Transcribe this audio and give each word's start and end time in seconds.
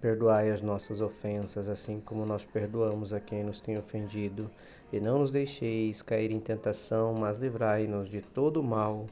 Perdoai 0.00 0.50
as 0.50 0.62
nossas 0.62 1.00
ofensas, 1.00 1.68
assim 1.68 1.98
como 2.00 2.24
nós 2.24 2.44
perdoamos 2.44 3.12
a 3.12 3.18
quem 3.18 3.42
nos 3.42 3.58
tem 3.58 3.76
ofendido, 3.76 4.48
e 4.92 5.00
não 5.00 5.18
nos 5.18 5.32
deixeis 5.32 6.02
cair 6.02 6.30
em 6.30 6.38
tentação, 6.38 7.14
mas 7.14 7.38
livrai-nos 7.38 8.08
de 8.08 8.20
todo 8.20 8.62
mal. 8.62 9.06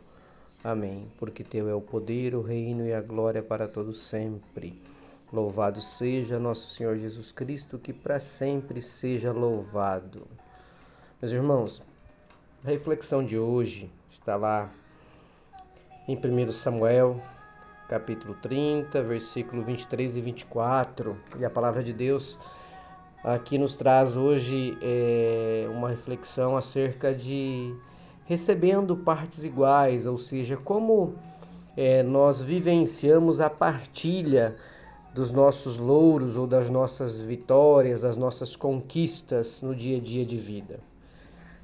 Amém. 0.63 1.11
Porque 1.19 1.43
teu 1.43 1.69
é 1.69 1.75
o 1.75 1.81
poder, 1.81 2.35
o 2.35 2.43
reino 2.43 2.87
e 2.87 2.93
a 2.93 3.01
glória 3.01 3.43
para 3.43 3.67
todos 3.67 4.01
sempre. 4.01 4.81
Louvado 5.33 5.81
seja 5.81 6.39
nosso 6.39 6.69
Senhor 6.69 6.97
Jesus 6.97 7.33
Cristo, 7.33 7.79
que 7.79 7.93
para 7.93 8.21
sempre 8.21 8.81
seja 8.81 9.33
louvado. 9.33 10.27
Meus 11.21 11.33
irmãos, 11.33 11.83
a 12.65 12.69
reflexão 12.69 13.25
de 13.25 13.37
hoje 13.37 13.91
está 14.09 14.37
lá 14.37 14.71
em 16.07 16.17
1 16.17 16.53
Samuel, 16.53 17.21
capítulo 17.89 18.35
30, 18.43 19.03
versículo 19.03 19.63
23 19.63 20.17
e 20.17 20.21
24. 20.21 21.17
E 21.39 21.45
a 21.45 21.51
palavra 21.51 21.83
de 21.83 21.93
Deus 21.93 22.39
aqui 23.23 23.59
nos 23.59 23.77
traz 23.77 24.17
hoje 24.17 24.77
é, 24.83 25.67
uma 25.71 25.89
reflexão 25.89 26.57
acerca 26.57 27.15
de 27.15 27.75
recebendo 28.25 28.97
partes 28.97 29.45
iguais, 29.45 30.07
ou 30.07 30.19
seja, 30.19 30.57
como 30.57 31.15
é, 31.77 32.03
nós 32.03 32.43
vivenciamos 32.43 33.41
a 33.41 33.49
partilha 33.49 34.57
dos 35.15 35.31
nossos 35.31 35.79
louros 35.79 36.37
ou 36.37 36.47
das 36.47 36.69
nossas 36.69 37.21
vitórias, 37.21 38.03
das 38.03 38.17
nossas 38.17 38.55
conquistas 38.55 39.63
no 39.63 39.75
dia 39.75 39.97
a 39.99 40.01
dia 40.01 40.27
de 40.27 40.37
vida. 40.37 40.81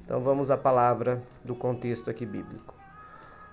Então 0.03 0.21
vamos 0.21 0.49
à 0.49 0.57
palavra 0.57 1.21
do 1.43 1.53
contexto 1.53 2.09
aqui 2.09 2.25
bíblico. 2.25 2.73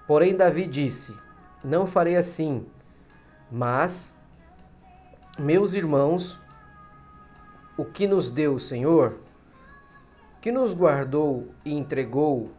Porém, 0.07 0.37
Davi 0.37 0.67
disse: 0.67 1.15
não 1.63 1.87
farei 1.87 2.17
assim, 2.17 2.65
mas, 3.51 4.15
meus 5.39 5.75
irmãos, 5.75 6.39
o 7.77 7.85
que 7.85 8.07
nos 8.07 8.31
deu 8.31 8.55
o 8.55 8.61
Senhor, 8.61 9.21
que 10.41 10.51
nos 10.51 10.73
guardou 10.73 11.49
e 11.65 11.73
entregou 11.73 12.51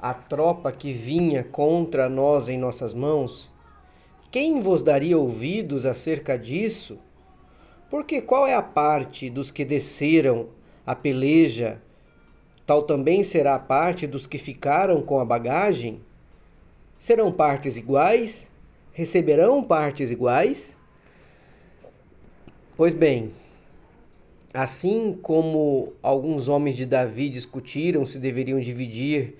a 0.00 0.14
tropa 0.14 0.70
que 0.70 0.92
vinha 0.92 1.42
contra 1.42 2.08
nós 2.08 2.48
em 2.48 2.58
nossas 2.58 2.94
mãos, 2.94 3.50
quem 4.30 4.60
vos 4.60 4.82
daria 4.82 5.18
ouvidos 5.18 5.84
acerca 5.84 6.38
disso? 6.38 6.98
Porque 7.90 8.22
qual 8.22 8.46
é 8.46 8.54
a 8.54 8.62
parte 8.62 9.28
dos 9.28 9.50
que 9.50 9.64
desceram 9.64 10.48
a 10.86 10.94
peleja, 10.94 11.80
tal 12.64 12.82
também 12.82 13.22
será 13.22 13.54
a 13.54 13.58
parte 13.58 14.06
dos 14.06 14.26
que 14.26 14.38
ficaram 14.38 15.02
com 15.02 15.20
a 15.20 15.24
bagagem? 15.24 16.00
Serão 17.02 17.32
partes 17.32 17.76
iguais? 17.76 18.48
Receberão 18.92 19.60
partes 19.60 20.12
iguais? 20.12 20.78
Pois 22.76 22.94
bem, 22.94 23.32
assim 24.54 25.18
como 25.20 25.94
alguns 26.00 26.46
homens 26.46 26.76
de 26.76 26.86
Davi 26.86 27.28
discutiram 27.28 28.06
se 28.06 28.20
deveriam 28.20 28.60
dividir 28.60 29.34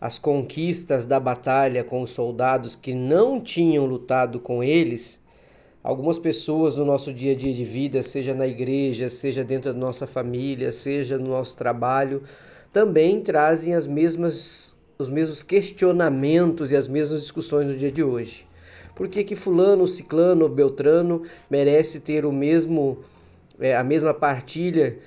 as 0.00 0.18
conquistas 0.18 1.04
da 1.04 1.20
batalha 1.20 1.84
com 1.84 2.00
os 2.00 2.08
soldados 2.08 2.74
que 2.74 2.94
não 2.94 3.38
tinham 3.38 3.84
lutado 3.84 4.40
com 4.40 4.64
eles, 4.64 5.20
algumas 5.82 6.18
pessoas 6.18 6.74
no 6.74 6.86
nosso 6.86 7.12
dia 7.12 7.32
a 7.32 7.36
dia 7.36 7.52
de 7.52 7.64
vida, 7.64 8.02
seja 8.02 8.32
na 8.32 8.46
igreja, 8.46 9.10
seja 9.10 9.44
dentro 9.44 9.74
da 9.74 9.78
nossa 9.78 10.06
família, 10.06 10.72
seja 10.72 11.18
no 11.18 11.28
nosso 11.28 11.54
trabalho, 11.54 12.22
também 12.72 13.20
trazem 13.20 13.74
as 13.74 13.86
mesmas 13.86 14.73
os 14.98 15.08
mesmos 15.08 15.42
questionamentos 15.42 16.70
e 16.70 16.76
as 16.76 16.88
mesmas 16.88 17.22
discussões 17.22 17.70
no 17.70 17.76
dia 17.76 17.90
de 17.90 18.02
hoje. 18.02 18.46
Por 18.94 19.08
que, 19.08 19.24
que 19.24 19.34
fulano, 19.34 19.86
ciclano, 19.86 20.48
beltrano 20.48 21.22
merece 21.50 21.98
ter 21.98 22.24
o 22.24 22.32
mesmo 22.32 22.98
é, 23.58 23.76
a 23.76 23.84
mesma 23.84 24.12
partilha 24.12 24.98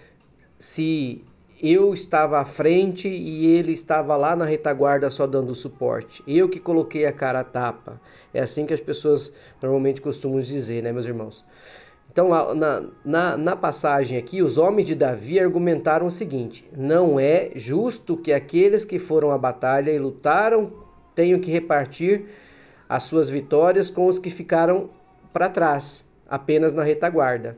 se 0.57 1.23
eu 1.61 1.93
estava 1.93 2.39
à 2.39 2.45
frente 2.45 3.07
e 3.07 3.45
ele 3.47 3.71
estava 3.71 4.15
lá 4.15 4.35
na 4.35 4.45
retaguarda 4.45 5.09
só 5.09 5.25
dando 5.25 5.55
suporte. 5.55 6.23
Eu 6.27 6.47
que 6.47 6.59
coloquei 6.59 7.05
a 7.05 7.11
cara 7.11 7.39
a 7.39 7.43
tapa. 7.43 7.99
É 8.33 8.41
assim 8.41 8.65
que 8.65 8.73
as 8.73 8.79
pessoas 8.79 9.33
normalmente 9.61 9.99
costumam 9.99 10.39
dizer, 10.39 10.83
né, 10.83 10.91
meus 10.91 11.05
irmãos? 11.05 11.43
Então, 12.11 12.29
na, 12.55 12.83
na, 13.05 13.37
na, 13.37 13.55
passagem 13.55 14.17
aqui, 14.17 14.41
os 14.41 14.57
homens 14.57 14.85
de 14.85 14.95
Davi 14.95 15.39
argumentaram 15.39 16.07
o 16.07 16.11
seguinte: 16.11 16.67
não 16.75 17.19
é 17.19 17.51
justo 17.55 18.17
que 18.17 18.33
aqueles 18.33 18.83
que 18.83 18.97
foram 18.97 19.31
à 19.31 19.37
batalha 19.37 19.91
e 19.91 19.99
lutaram 19.99 20.71
tenham 21.13 21.39
que 21.39 21.51
repartir 21.51 22.25
as 22.89 23.03
suas 23.03 23.29
vitórias 23.29 23.89
com 23.89 24.07
os 24.07 24.17
que 24.17 24.29
ficaram 24.29 24.89
para 25.33 25.49
trás, 25.49 26.03
apenas 26.27 26.73
na 26.73 26.83
retaguarda. 26.83 27.57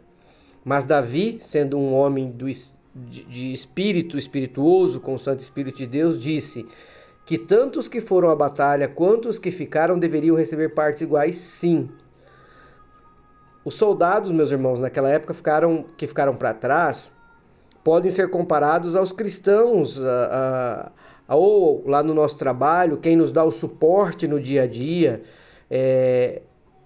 Mas 0.64 0.86
Davi, 0.86 1.40
sendo 1.42 1.78
um 1.78 1.94
homem 1.94 2.30
do, 2.32 2.46
de, 2.46 3.24
de 3.24 3.54
espírito 3.54 4.18
espirituoso, 4.18 5.00
com 5.00 5.14
o 5.14 5.20
Santo 5.20 5.40
Espírito 5.40 5.78
de 5.78 5.88
Deus, 5.88 6.20
disse 6.20 6.66
que 7.26 7.38
tanto 7.38 7.80
os 7.80 7.88
que 7.88 8.02
foram 8.02 8.30
à 8.30 8.36
batalha 8.36 8.88
quanto 8.88 9.30
os 9.30 9.38
que 9.38 9.52
ficaram 9.52 10.00
deveriam 10.00 10.36
receber 10.36 10.70
partes 10.70 11.02
iguais, 11.02 11.38
sim. 11.38 11.90
Os 13.64 13.76
soldados, 13.76 14.32
meus 14.32 14.52
irmãos, 14.52 14.80
naquela 14.80 15.10
época 15.10 15.34
ficaram, 15.34 15.86
que 15.98 16.08
ficaram 16.08 16.36
para 16.36 16.54
trás, 16.54 17.12
podem 17.84 18.10
ser 18.10 18.30
comparados 18.30 18.96
aos 18.96 19.12
cristãos, 19.12 20.02
a, 20.02 20.92
a, 21.28 21.36
ou 21.36 21.84
lá 21.86 22.02
no 22.02 22.14
nosso 22.14 22.38
trabalho, 22.38 22.98
quem 22.98 23.16
nos 23.16 23.32
dá 23.32 23.44
o 23.44 23.52
suporte 23.52 24.28
no 24.28 24.40
dia 24.40 24.64
a 24.64 24.68
dia, 24.68 25.22
é, 25.70 26.42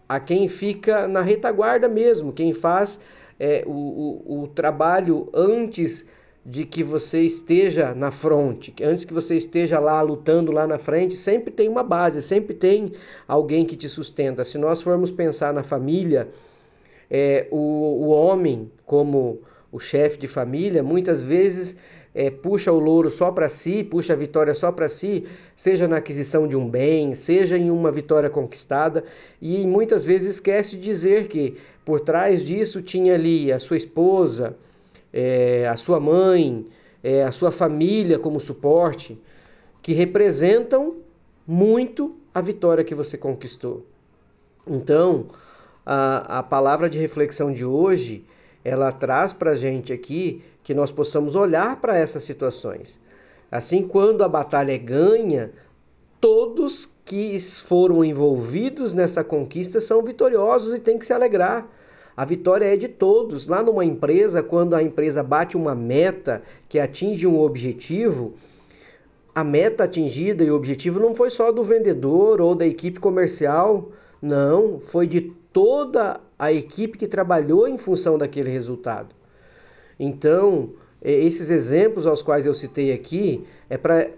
a 0.09 0.19
quem 0.19 0.47
fica 0.47 1.07
na 1.07 1.21
retaguarda 1.21 1.87
mesmo, 1.87 2.33
quem 2.33 2.53
faz 2.53 2.99
é, 3.39 3.63
o, 3.65 4.23
o, 4.25 4.43
o 4.43 4.47
trabalho 4.47 5.29
antes 5.33 6.07
de 6.45 6.65
que 6.65 6.83
você 6.83 7.21
esteja 7.21 7.93
na 7.95 8.11
fronte, 8.11 8.73
antes 8.81 9.05
que 9.05 9.13
você 9.13 9.35
esteja 9.35 9.79
lá 9.79 10.01
lutando 10.01 10.51
lá 10.51 10.67
na 10.67 10.77
frente, 10.77 11.15
sempre 11.15 11.51
tem 11.51 11.69
uma 11.69 11.83
base, 11.83 12.21
sempre 12.21 12.53
tem 12.53 12.91
alguém 13.27 13.65
que 13.65 13.77
te 13.77 13.87
sustenta. 13.87 14.43
Se 14.43 14.57
nós 14.57 14.81
formos 14.81 15.09
pensar 15.09 15.53
na 15.53 15.63
família, 15.63 16.27
é, 17.09 17.47
o, 17.51 17.57
o 17.57 18.07
homem, 18.09 18.71
como 18.85 19.41
o 19.71 19.79
chefe 19.79 20.17
de 20.17 20.27
família, 20.27 20.83
muitas 20.83 21.21
vezes 21.21 21.75
é, 22.13 22.29
puxa 22.29 22.71
o 22.71 22.79
louro 22.79 23.09
só 23.09 23.31
para 23.31 23.49
si, 23.49 23.83
puxa 23.83 24.13
a 24.13 24.15
vitória 24.15 24.53
só 24.53 24.71
para 24.71 24.87
si, 24.87 25.25
seja 25.55 25.87
na 25.87 25.97
aquisição 25.97 26.47
de 26.47 26.55
um 26.55 26.69
bem, 26.69 27.15
seja 27.15 27.57
em 27.57 27.71
uma 27.71 27.91
vitória 27.91 28.29
conquistada, 28.29 29.03
e 29.41 29.65
muitas 29.65 30.05
vezes 30.05 30.35
esquece 30.35 30.75
de 30.75 30.83
dizer 30.83 31.27
que 31.27 31.57
por 31.83 31.99
trás 31.99 32.43
disso 32.43 32.81
tinha 32.81 33.15
ali 33.15 33.51
a 33.51 33.57
sua 33.57 33.77
esposa, 33.77 34.55
é, 35.11 35.67
a 35.67 35.75
sua 35.75 35.99
mãe, 35.99 36.65
é, 37.03 37.23
a 37.23 37.31
sua 37.31 37.51
família 37.51 38.19
como 38.19 38.39
suporte, 38.39 39.19
que 39.81 39.93
representam 39.93 40.97
muito 41.45 42.15
a 42.33 42.41
vitória 42.41 42.83
que 42.83 42.95
você 42.95 43.17
conquistou. 43.17 43.85
Então, 44.65 45.25
a, 45.85 46.39
a 46.39 46.43
palavra 46.43 46.89
de 46.89 46.99
reflexão 46.99 47.51
de 47.51 47.65
hoje, 47.65 48.25
ela 48.63 48.91
traz 48.91 49.33
para 49.33 49.51
a 49.51 49.55
gente 49.55 49.91
aqui 49.91 50.41
que 50.63 50.73
nós 50.73 50.91
possamos 50.91 51.35
olhar 51.35 51.81
para 51.81 51.97
essas 51.97 52.23
situações. 52.23 52.99
Assim, 53.51 53.83
quando 53.83 54.23
a 54.23 54.29
batalha 54.29 54.73
é 54.73 54.77
ganha, 54.77 55.51
todos 56.19 56.89
que 57.03 57.37
foram 57.39 58.03
envolvidos 58.03 58.93
nessa 58.93 59.23
conquista 59.23 59.79
são 59.79 60.01
vitoriosos 60.01 60.73
e 60.73 60.79
tem 60.79 60.97
que 60.97 61.05
se 61.05 61.13
alegrar. 61.13 61.67
A 62.15 62.23
vitória 62.23 62.65
é 62.65 62.77
de 62.77 62.87
todos. 62.87 63.47
Lá 63.47 63.61
numa 63.61 63.83
empresa, 63.83 64.41
quando 64.41 64.75
a 64.75 64.81
empresa 64.81 65.21
bate 65.21 65.57
uma 65.57 65.75
meta 65.75 66.41
que 66.69 66.79
atinge 66.79 67.27
um 67.27 67.39
objetivo, 67.39 68.35
a 69.35 69.43
meta 69.43 69.83
atingida 69.83 70.43
e 70.43 70.51
o 70.51 70.55
objetivo 70.55 70.99
não 70.99 71.13
foi 71.13 71.29
só 71.29 71.51
do 71.51 71.63
vendedor 71.63 72.39
ou 72.39 72.55
da 72.55 72.65
equipe 72.65 72.99
comercial, 72.99 73.91
não, 74.21 74.79
foi 74.79 75.07
de 75.07 75.33
toda 75.53 76.19
a 76.37 76.51
equipe 76.51 76.97
que 76.97 77.07
trabalhou 77.07 77.67
em 77.67 77.77
função 77.77 78.17
daquele 78.17 78.49
resultado. 78.49 79.15
Então, 79.99 80.71
esses 81.01 81.49
exemplos 81.49 82.05
aos 82.05 82.21
quais 82.21 82.45
eu 82.45 82.53
citei 82.53 82.91
aqui 82.91 83.45
é 83.69 83.77
para 83.77 84.09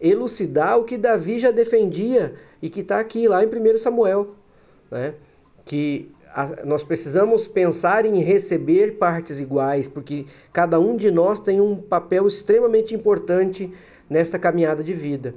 elucidar 0.00 0.78
o 0.78 0.84
que 0.84 0.98
Davi 0.98 1.38
já 1.38 1.50
defendia 1.50 2.34
e 2.60 2.68
que 2.68 2.80
está 2.80 2.98
aqui 3.00 3.26
lá 3.26 3.42
em 3.42 3.46
1 3.46 3.78
Samuel, 3.78 4.34
né? 4.90 5.14
que 5.64 6.10
nós 6.64 6.82
precisamos 6.82 7.46
pensar 7.46 8.04
em 8.04 8.20
receber 8.20 8.98
partes 8.98 9.38
iguais, 9.38 9.86
porque 9.86 10.26
cada 10.52 10.80
um 10.80 10.96
de 10.96 11.10
nós 11.10 11.38
tem 11.38 11.60
um 11.60 11.76
papel 11.76 12.26
extremamente 12.26 12.94
importante 12.94 13.72
nesta 14.08 14.38
caminhada 14.38 14.82
de 14.82 14.92
vida. 14.92 15.34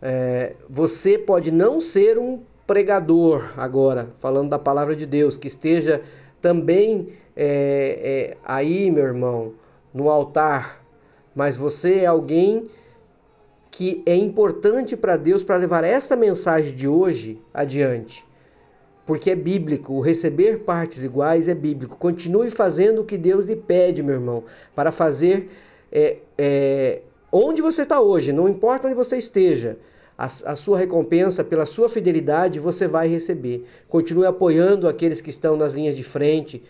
É, 0.00 0.54
você 0.68 1.18
pode 1.18 1.50
não 1.50 1.80
ser 1.80 2.18
um 2.18 2.40
pregador 2.66 3.52
agora, 3.56 4.08
falando 4.18 4.50
da 4.50 4.58
palavra 4.58 4.96
de 4.96 5.06
Deus, 5.06 5.36
que 5.36 5.48
esteja 5.48 6.02
também 6.40 7.08
é, 7.36 8.34
é, 8.36 8.36
aí, 8.44 8.90
meu 8.90 9.04
irmão, 9.04 9.54
no 9.92 10.08
altar, 10.08 10.84
mas 11.34 11.56
você 11.56 12.00
é 12.00 12.06
alguém 12.06 12.68
que 13.70 14.02
é 14.06 14.14
importante 14.14 14.96
para 14.96 15.16
Deus 15.16 15.42
para 15.42 15.56
levar 15.56 15.82
esta 15.84 16.14
mensagem 16.14 16.74
de 16.74 16.86
hoje 16.86 17.40
adiante. 17.52 18.24
Porque 19.04 19.32
é 19.32 19.34
bíblico, 19.34 19.92
o 19.92 20.00
receber 20.00 20.60
partes 20.60 21.04
iguais 21.04 21.48
é 21.48 21.54
bíblico. 21.54 21.96
Continue 21.96 22.50
fazendo 22.50 23.02
o 23.02 23.04
que 23.04 23.18
Deus 23.18 23.48
lhe 23.48 23.56
pede, 23.56 24.02
meu 24.02 24.14
irmão, 24.14 24.44
para 24.74 24.92
fazer 24.92 25.50
é, 25.92 26.18
é, 26.38 27.02
onde 27.30 27.60
você 27.60 27.82
está 27.82 28.00
hoje, 28.00 28.32
não 28.32 28.48
importa 28.48 28.86
onde 28.86 28.96
você 28.96 29.18
esteja 29.18 29.76
a, 30.16 30.26
a 30.26 30.56
sua 30.56 30.78
recompensa 30.78 31.42
pela 31.42 31.66
sua 31.66 31.88
fidelidade 31.88 32.58
você 32.58 32.86
vai 32.86 33.08
receber. 33.08 33.66
Continue 33.88 34.26
apoiando 34.26 34.88
aqueles 34.88 35.20
que 35.20 35.30
estão 35.30 35.56
nas 35.56 35.72
linhas 35.72 35.96
de 35.96 36.02
frente, 36.02 36.62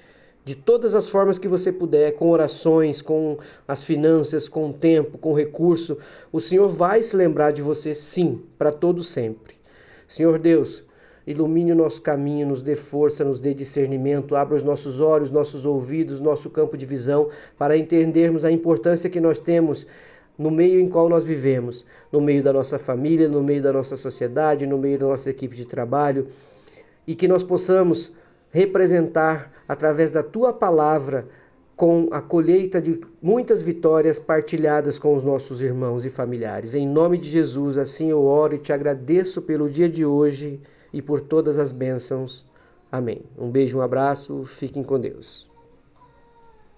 de 0.45 0.55
todas 0.55 0.95
as 0.95 1.09
formas 1.09 1.39
que 1.39 1.49
você 1.49 1.73
puder, 1.73 2.13
com 2.13 2.31
orações, 2.31 3.01
com 3.01 3.39
as 3.67 3.83
finanças, 3.83 4.49
com 4.49 4.69
o 4.69 4.73
tempo, 4.73 5.17
com 5.17 5.33
o 5.33 5.37
recurso. 5.37 5.97
O 6.31 6.41
Senhor 6.41 6.69
vai 6.69 7.03
se 7.03 7.17
lembrar 7.17 7.51
de 7.51 7.63
você, 7.63 7.95
sim, 7.95 8.43
para 8.59 8.71
todo 8.71 9.03
sempre. 9.03 9.55
Senhor 10.07 10.39
Deus, 10.39 10.85
ilumine 11.27 11.73
o 11.73 11.77
nosso 11.77 12.03
caminho, 12.03 12.47
nos 12.47 12.61
dê 12.61 12.75
força, 12.75 13.25
nos 13.25 13.41
dê 13.41 13.55
discernimento, 13.55 14.37
abra 14.37 14.55
os 14.55 14.63
nossos 14.63 15.01
olhos, 15.01 15.31
nossos 15.31 15.65
ouvidos, 15.65 16.21
nosso 16.21 16.51
campo 16.51 16.77
de 16.77 16.85
visão, 16.85 17.31
para 17.59 17.77
entendermos 17.77 18.45
a 18.45 18.53
importância 18.53 19.09
que 19.09 19.21
nós 19.21 19.39
temos 19.39 19.87
no 20.39 20.51
meio 20.51 20.81
em 20.81 20.89
qual 20.89 21.09
nós 21.09 21.25
vivemos, 21.25 21.85
no 22.11 22.21
meio 22.21 22.43
da 22.43 22.53
nossa 22.53 22.79
família, 22.79 23.29
no 23.29 23.43
meio 23.43 23.63
da 23.63 23.73
nossa 23.73 23.97
sociedade, 23.97 24.67
no 24.67 24.79
meio 24.79 24.99
da 24.99 25.07
nossa 25.07 25.31
equipe 25.31 25.57
de 25.57 25.65
trabalho, 25.65 26.29
e 27.07 27.15
que 27.15 27.29
nós 27.29 27.43
possamos 27.43 28.13
representar 28.51 29.53
através 29.69 30.11
da 30.11 30.23
tua 30.23 30.53
palavra 30.53 31.27
com 31.77 32.09
a 32.13 32.21
colheita 32.21 32.81
de 32.81 33.01
muitas 33.21 33.61
vitórias 33.61 34.19
partilhadas 34.19 34.99
com 34.99 35.17
os 35.17 35.25
nossos 35.25 35.61
irmãos 35.61 36.05
e 36.05 36.11
familiares. 36.11 36.75
Em 36.75 36.87
nome 36.87 37.19
de 37.19 37.29
Jesus, 37.29 37.77
assim 37.77 38.11
eu 38.11 38.23
oro 38.23 38.55
e 38.55 38.59
te 38.59 38.73
agradeço 38.73 39.43
pelo 39.43 39.69
dia 39.69 39.89
de 39.89 40.05
hoje 40.05 40.61
e 40.93 41.03
por 41.03 41.21
todas 41.21 41.59
as 41.59 41.73
bênçãos. 41.73 42.45
Amém. 42.91 43.23
Um 43.37 43.51
beijo, 43.51 43.79
um 43.79 43.83
abraço, 43.83 44.45
fiquem 44.45 44.85
com 44.85 45.01
Deus. 45.01 45.54